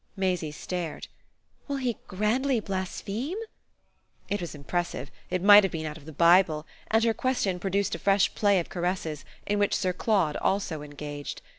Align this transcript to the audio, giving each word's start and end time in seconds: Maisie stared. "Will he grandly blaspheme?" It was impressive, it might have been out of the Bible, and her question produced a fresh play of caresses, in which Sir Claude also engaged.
Maisie 0.15 0.51
stared. 0.51 1.07
"Will 1.67 1.75
he 1.77 1.97
grandly 2.07 2.59
blaspheme?" 2.59 3.37
It 4.29 4.41
was 4.41 4.55
impressive, 4.55 5.11
it 5.29 5.43
might 5.43 5.63
have 5.63 5.69
been 5.71 5.85
out 5.85 5.95
of 5.97 6.05
the 6.05 6.11
Bible, 6.11 6.65
and 6.89 7.03
her 7.03 7.13
question 7.13 7.59
produced 7.59 7.93
a 7.93 7.99
fresh 7.99 8.33
play 8.33 8.59
of 8.59 8.67
caresses, 8.69 9.23
in 9.45 9.59
which 9.59 9.75
Sir 9.75 9.93
Claude 9.93 10.37
also 10.37 10.81
engaged. 10.81 11.43